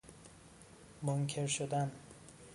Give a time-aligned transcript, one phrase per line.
[1.01, 1.91] منکر شدن